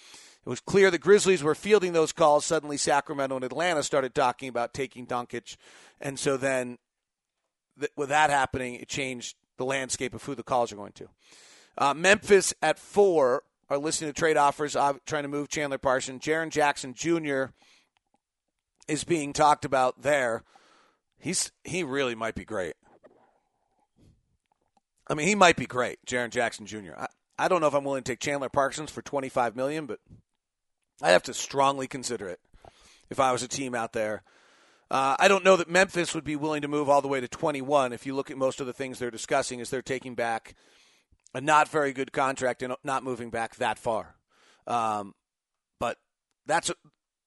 [0.44, 2.44] It was clear the Grizzlies were fielding those calls.
[2.44, 5.57] Suddenly, Sacramento and Atlanta started talking about taking Doncic,
[6.03, 6.77] and so then,
[7.81, 11.09] th- with that happening, it changed the landscape of who the calls are going to.
[11.79, 13.42] Uh, Memphis at four
[13.75, 16.23] are listening to trade offers, uh, trying to move Chandler Parsons.
[16.23, 17.47] Jaren Jackson Jr.
[18.89, 20.43] is being talked about there.
[21.19, 22.75] He's he really might be great.
[25.07, 26.93] I mean, he might be great, Jaren Jackson Jr.
[26.97, 27.07] I,
[27.39, 29.99] I don't know if I'm willing to take Chandler Parsons for 25 million, but
[31.03, 32.41] I have to strongly consider it
[33.11, 34.23] if I was a team out there.
[34.91, 37.29] Uh, I don't know that Memphis would be willing to move all the way to
[37.29, 37.93] 21.
[37.93, 40.55] If you look at most of the things they're discussing, is they're taking back
[41.35, 44.14] a not very good contract and not moving back that far.
[44.66, 45.14] Um,
[45.81, 45.99] but
[46.47, 46.70] that's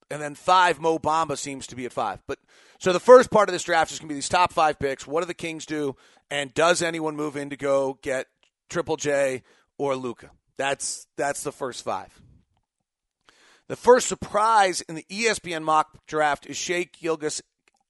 [0.10, 0.80] and then five.
[0.80, 2.20] Mo Bamba seems to be at five.
[2.28, 2.39] But
[2.80, 5.06] so the first part of this draft is going to be these top five picks.
[5.06, 5.96] What do the Kings do?
[6.32, 8.28] And does anyone move in to go get
[8.70, 9.43] Triple J
[9.78, 10.32] or Luka?
[10.58, 12.20] That's that's the first five.
[13.67, 17.41] The first surprise in the ESPN mock draft is Shai Gilgeous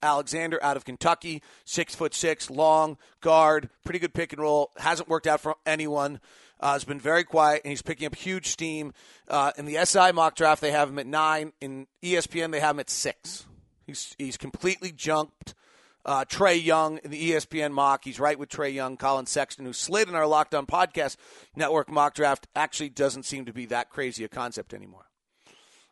[0.02, 4.72] Alexander out of Kentucky, six foot six, long guard, pretty good pick and roll.
[4.78, 6.20] Hasn't worked out for anyone.
[6.60, 8.92] Uh, has been very quiet, and he's picking up huge steam.
[9.28, 11.54] Uh, in the SI mock draft, they have him at nine.
[11.62, 13.46] In ESPN, they have him at six.
[13.86, 15.54] He's he's completely jumped.
[16.04, 18.06] Uh, Trae Young in the ESPN mock.
[18.06, 18.96] He's right with Trae Young.
[18.96, 21.18] Collin Sexton, who slid in our Locked On Podcast
[21.56, 25.07] Network mock draft, actually doesn't seem to be that crazy a concept anymore.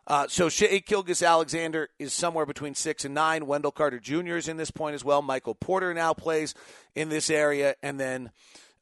[0.07, 3.47] Uh, so Shai Gilgeous Alexander is somewhere between six and nine.
[3.47, 4.35] Wendell Carter Jr.
[4.35, 5.21] is in this point as well.
[5.21, 6.53] Michael Porter now plays
[6.93, 8.31] in this area, and then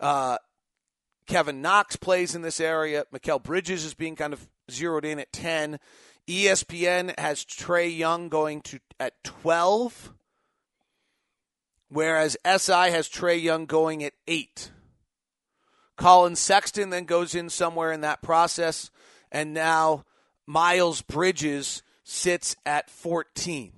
[0.01, 0.38] uh,
[1.25, 3.05] Kevin Knox plays in this area.
[3.13, 5.79] Mikal Bridges is being kind of zeroed in at ten.
[6.27, 10.13] ESPN has Trae Young going to at twelve,
[11.88, 14.71] whereas SI has Trae Young going at eight.
[15.95, 18.91] Collin Sexton then goes in somewhere in that process,
[19.31, 20.03] and now
[20.45, 23.71] Miles Bridges sits at 14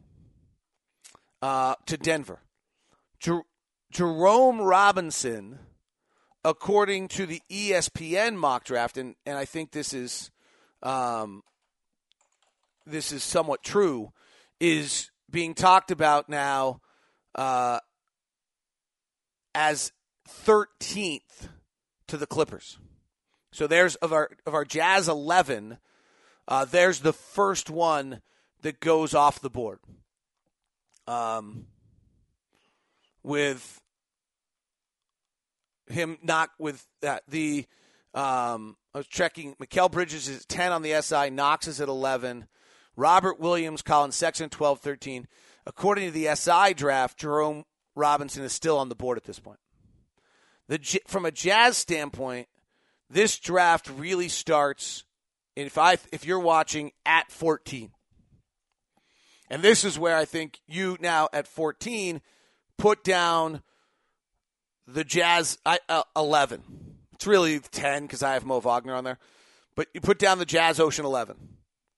[1.42, 2.40] uh, to Denver.
[3.20, 3.46] Jer-
[3.92, 5.60] Jerome Robinson,
[6.44, 10.32] according to the ESPN mock draft, and, and I think this is
[10.84, 11.44] um,
[12.86, 14.12] this is somewhat true,
[14.60, 16.82] is being talked about now
[17.34, 17.80] uh,
[19.54, 19.92] as
[20.28, 21.50] 13th
[22.08, 22.78] to the Clippers.
[23.52, 25.78] So there's of our of our Jazz 11
[26.48, 28.22] uh, there's the first one
[28.62, 29.80] that goes off the board.
[31.08, 31.68] Um,
[33.24, 33.82] with
[35.88, 37.66] him not with that the
[38.14, 39.56] um, I was checking.
[39.56, 41.30] Mikal Bridges is ten on the SI.
[41.30, 42.48] Knox is at eleven.
[42.96, 45.28] Robert Williams, Collin Sexton, 12, 13.
[45.66, 49.60] According to the SI draft, Jerome Robinson is still on the board at this point.
[50.68, 52.48] The from a Jazz standpoint,
[53.10, 55.04] this draft really starts
[55.56, 57.92] if I if you're watching at 14.
[59.50, 62.22] And this is where I think you now at 14
[62.78, 63.62] put down
[64.88, 66.64] the Jazz uh, 11.
[67.14, 69.20] It's really 10 because I have Mo Wagner on there.
[69.76, 71.38] But you put down the Jazz Ocean 11.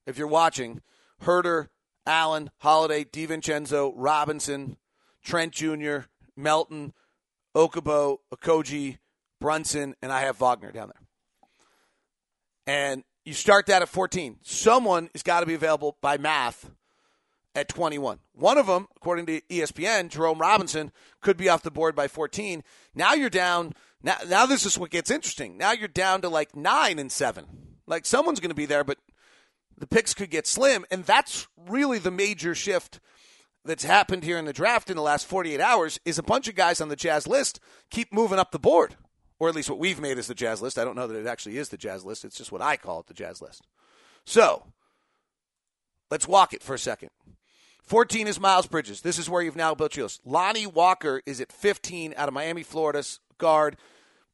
[0.05, 0.81] If you're watching,
[1.23, 1.67] Huerter,
[2.05, 4.77] Allen, Holiday, DiVincenzo, Robinson,
[5.23, 5.99] Trent Jr.,
[6.35, 6.93] Melton,
[7.55, 8.97] Okobo, Okogie,
[9.39, 11.07] Brunson, and I have Wagner down there.
[12.65, 14.37] And you start that at 14.
[14.41, 16.71] Someone has got to be available by math
[17.53, 18.19] at 21.
[18.31, 22.63] One of them, according to ESPN, Jerome Robinson, could be off the board by 14.
[22.95, 23.73] Now you're down.
[24.01, 25.57] Now, now this is what gets interesting.
[25.57, 27.47] Now you're down to like nine and seven.
[27.85, 28.97] Like someone's going to be there, but
[29.77, 30.85] the picks could get slim.
[30.89, 33.01] And that's really the major shift
[33.65, 36.55] that's happened here in the draft in the last 48 hours is a bunch of
[36.55, 37.59] guys on the Jazz list
[37.91, 38.95] keep moving up the board
[39.39, 40.77] or at least what we've made as the jazz list.
[40.77, 42.25] I don't know that it actually is the jazz list.
[42.25, 43.63] It's just what I call it the jazz list.
[44.25, 44.65] So
[46.09, 47.09] let's walk it for a second.
[47.83, 49.01] 14 is Miles Bridges.
[49.01, 50.21] This is where you've now built your list.
[50.25, 53.77] Lonnie Walker is at 15 out of Miami, Florida's guard.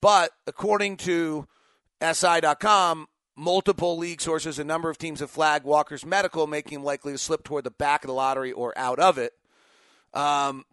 [0.01, 1.47] But according to
[2.01, 7.11] SI.com, multiple league sources, a number of teams have flagged Walker's medical, making him likely
[7.11, 9.33] to slip toward the back of the lottery or out of it.
[10.13, 10.65] Um,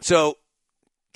[0.00, 0.38] so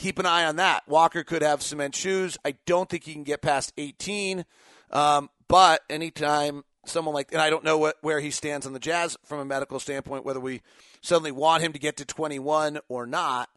[0.00, 0.82] keep an eye on that.
[0.88, 2.38] Walker could have cement shoes.
[2.42, 4.46] I don't think he can get past 18.
[4.90, 8.78] Um, but anytime someone like, and I don't know what, where he stands on the
[8.78, 10.62] Jazz from a medical standpoint, whether we
[11.02, 13.50] suddenly want him to get to 21 or not.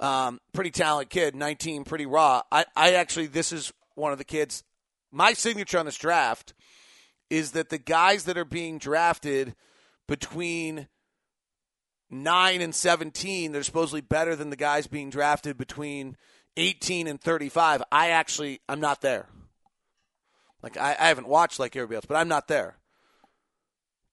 [0.00, 2.42] Um, pretty talented kid, 19, pretty raw.
[2.50, 4.64] I, I actually, this is one of the kids.
[5.12, 6.54] My signature on this draft
[7.28, 9.54] is that the guys that are being drafted
[10.08, 10.88] between
[12.12, 16.16] 9 and 17, they're supposedly better than the guys being drafted between
[16.58, 17.82] 18 and 35.
[17.90, 19.28] I actually, I'm not there.
[20.62, 22.76] Like, I, I haven't watched like everybody else, but I'm not there.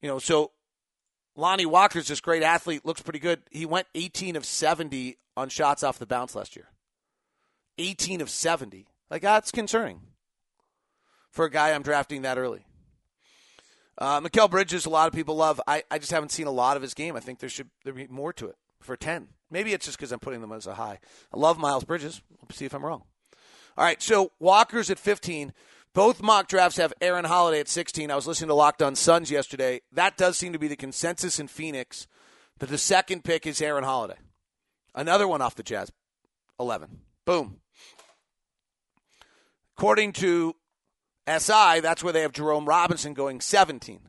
[0.02, 0.52] You know, so
[1.36, 3.42] Lonnie Walker's this great athlete, looks pretty good.
[3.52, 6.70] He went 18 of 70 on shots off the bounce last year.
[7.78, 8.88] 18 of 70.
[9.12, 10.02] Like, that's concerning
[11.32, 12.66] for a guy I'm drafting that early.
[14.00, 15.60] Uh, Mikal Bridges, a lot of people love.
[15.68, 17.18] I, I just haven't seen a lot of his game.
[17.18, 19.28] I think there should there be more to it for 10.
[19.52, 21.00] Maybe it's just because I'm putting them as a high.
[21.34, 22.22] I love Miles Bridges.
[22.30, 23.04] We'll see if I'm wrong.
[23.78, 25.54] All right, so Walker's at 15.
[25.94, 28.10] Both mock drafts have Aaron Holiday at 16.
[28.10, 29.82] I was listening to Locked On Suns yesterday.
[29.92, 32.08] That does seem to be the consensus in Phoenix
[32.60, 34.18] that the second pick is Aaron Holiday.
[34.96, 35.92] Another one off the Jazz,
[36.60, 37.00] 11.
[37.26, 37.60] Boom.
[39.78, 40.56] According to
[41.38, 44.00] SI, that's where they have Jerome Robinson going 17.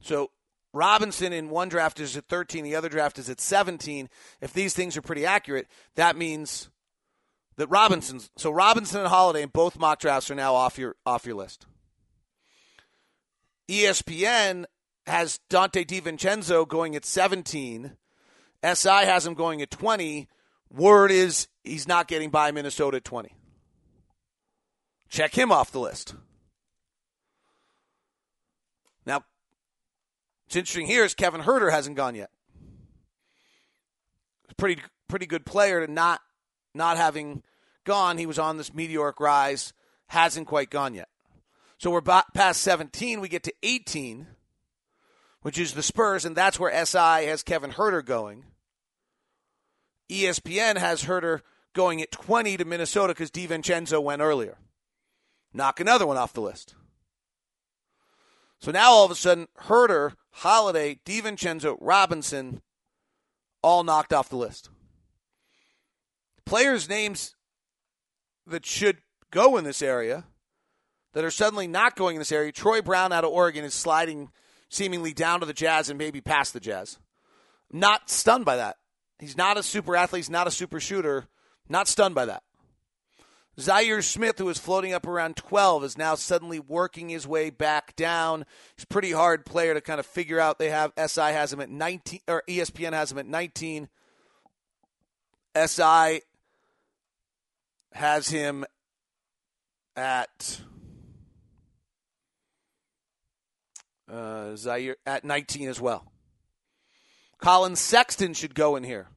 [0.00, 0.30] So
[0.72, 4.08] Robinson in one draft is at 13, the other draft is at 17.
[4.40, 6.70] If these things are pretty accurate, that means
[7.56, 11.26] that Robinson's so Robinson and Holiday in both mock drafts are now off your off
[11.26, 11.66] your list.
[13.68, 14.64] ESPN
[15.06, 17.96] has Donte DiVincenzo going at 17.
[18.64, 20.28] SI has him going at 20.
[20.70, 23.34] Word is he's not getting by Minnesota at 20.
[25.12, 26.14] Check him off the list.
[29.04, 29.24] Now,
[30.46, 32.30] What's interesting here is Kevin Huerter hasn't gone yet.
[34.56, 36.22] Pretty pretty good player to not
[36.74, 37.42] not having
[37.84, 38.16] gone.
[38.16, 39.74] He was on this meteoric rise,
[40.06, 41.08] hasn't quite gone yet.
[41.76, 43.20] So we're past 17.
[43.20, 44.28] We get to 18,
[45.42, 48.44] which is the Spurs, and that's where SI has Kevin Huerter going.
[50.10, 51.40] ESPN has Huerter
[51.74, 54.56] going at 20 to Minnesota because DiVincenzo went earlier.
[55.54, 56.74] Knock another one off the list.
[58.60, 62.62] So now all of a sudden, Huerter, Holiday, DiVincenzo, Robinson,
[63.62, 64.70] all knocked off the list.
[66.46, 67.34] Players' names
[68.46, 68.98] that should
[69.30, 70.24] go in this area
[71.12, 72.52] that are suddenly not going in this area.
[72.52, 74.30] Troy Brown out of Oregon is sliding
[74.68, 76.98] seemingly down to the Jazz and maybe past the Jazz.
[77.70, 78.76] Not stunned by that.
[79.18, 80.20] He's not a super athlete.
[80.20, 81.26] He's not a super shooter.
[81.68, 82.42] Not stunned by that.
[83.58, 87.94] Zhaire Smith, who was floating up around 12, is now suddenly working his way back
[87.96, 88.46] down.
[88.76, 90.58] He's a pretty hard player to kind of figure out.
[90.58, 93.88] They have SI has him at 19, or ESPN has him at 19.
[95.66, 96.22] SI
[97.92, 98.64] has him
[99.96, 100.60] at
[104.10, 106.10] uh, Zhaire at 19 as well.
[107.38, 109.08] Collin Sexton should go in here.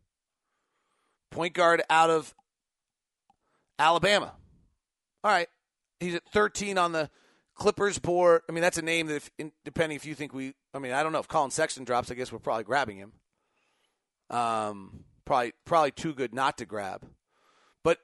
[1.32, 2.34] Point guard out of
[3.78, 4.34] Alabama.
[5.24, 5.48] All right.
[6.00, 7.10] He's at 13 on the
[7.56, 8.42] Clippers board.
[8.50, 11.04] I mean, that's a name that, if, depending if you think we, I mean, I
[11.04, 12.12] don't know if Collin Sexton drops.
[12.12, 13.14] I guess we're probably grabbing him.
[14.30, 17.08] Um, probably, probably too good not to grab.
[17.84, 18.00] But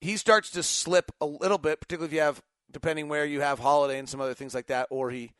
[0.00, 2.42] he starts to slip a little bit, particularly if you have,
[2.72, 5.32] depending where you have Holiday and some other things like that, or he,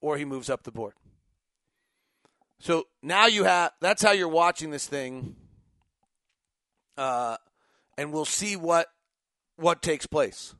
[0.00, 0.94] or he moves up the board.
[2.58, 3.72] So now you have.
[3.80, 5.36] That's how you're watching this thing.
[6.96, 7.36] Uh,
[7.96, 8.88] and we'll see what
[9.56, 10.54] what takes place.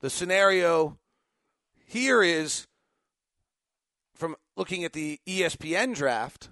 [0.00, 0.98] The scenario
[1.86, 2.66] here is
[4.14, 6.50] from looking at the ESPN draft.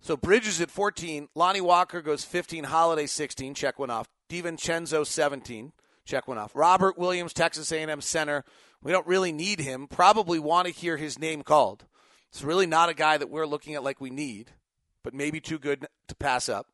[0.00, 4.08] So Bridges at 14, Lonnie Walker goes 15, Holiday 16, check one off.
[4.28, 5.72] DiVincenzo 17,
[6.04, 6.50] check one off.
[6.56, 8.44] Robert Williams, Texas A&M center.
[8.82, 9.86] We don't really need him.
[9.86, 11.84] Probably want to hear his name called.
[12.30, 14.50] It's really not a guy that we're looking at like we need,
[15.04, 16.66] but maybe too good to pass up.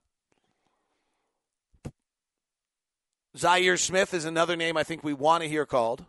[3.38, 6.04] Zhaire Smith is another name I think we want to hear called.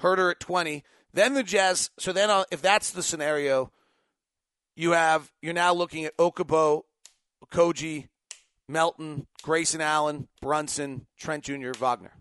[0.00, 0.84] Huerter at 20.
[1.14, 1.90] Then the Jazz.
[1.98, 3.70] So then, if that's the scenario,
[4.76, 6.82] you have you're now looking at Okobo,
[7.50, 8.08] Koji,
[8.68, 12.12] Melton, Grayson Allen, Brunson, Trent Jr., Wagner,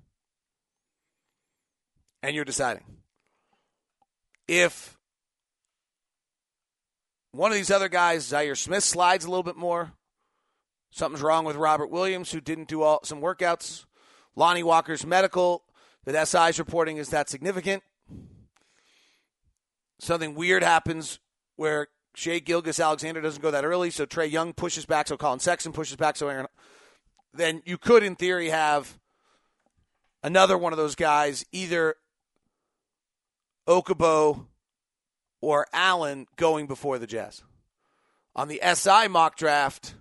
[2.22, 2.84] and you're deciding
[4.48, 4.98] if
[7.32, 9.94] one of these other guys, Zhaire Smith, slides a little bit more.
[10.92, 13.86] Something's wrong with Robert Williams, who didn't do all some workouts.
[14.36, 15.64] Lonnie Walker's medical
[16.06, 17.84] that SI's reporting is that significant.
[20.00, 21.20] Something weird happens
[21.56, 25.72] where Shai Gilgeous-Alexander doesn't go that early, so Trae Young pushes back, so Collin Sexton
[25.72, 26.48] pushes back, so Aaron.
[27.34, 29.00] Then you could, in theory, have
[30.24, 31.96] another one of those guys, either
[33.68, 34.48] Okobo
[35.40, 37.44] or Allen, going before the Jazz.
[38.36, 39.96] On the SI mock draft,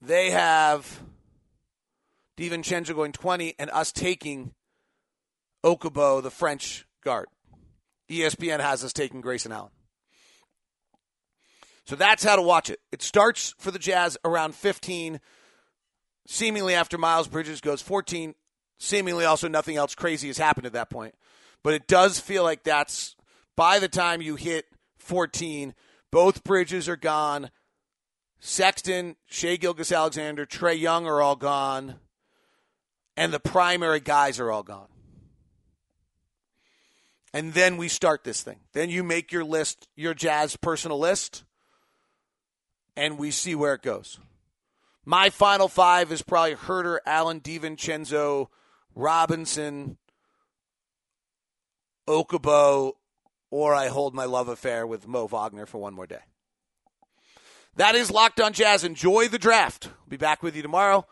[0.00, 1.02] They have
[2.38, 4.52] DiVincenzo going 20 and us taking
[5.64, 7.26] Okobo, the French guard.
[8.10, 9.70] ESPN has us taking Grayson Allen.
[11.84, 12.80] So that's how to watch it.
[12.92, 15.20] It starts for the Jazz around 15,
[16.26, 18.34] seemingly after Miles Bridges goes 14.
[18.78, 21.14] Seemingly also nothing else crazy has happened at that point.
[21.64, 23.16] But it does feel like that's
[23.56, 24.66] by the time you hit
[24.98, 25.74] 14,
[26.12, 27.50] both Bridges are gone.
[28.40, 31.96] Sexton, Shai Gilgeous-Alexander, Trae Young are all gone,
[33.16, 34.88] and the primary guys are all gone.
[37.34, 38.60] And then we start this thing.
[38.72, 41.44] Then you make your list, your Jazz personal list,
[42.96, 44.18] and we see where it goes.
[45.04, 48.48] My final five is probably Huerter, Allen, DiVincenzo,
[48.94, 49.98] Robinson,
[52.06, 52.92] Okobo,
[53.50, 56.20] or I hold my love affair with Mo Wagner for one more day.
[57.78, 58.82] That is Locked on Jazz.
[58.82, 59.86] Enjoy the draft.
[59.86, 61.06] We'll be back with you tomorrow.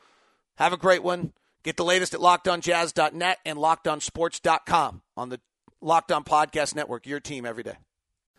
[0.57, 1.33] Have a great one.
[1.63, 5.41] Get the latest at lockedonjazz.net and lockedonsports.com on the
[5.81, 7.77] Locked On Podcast Network, your team every day.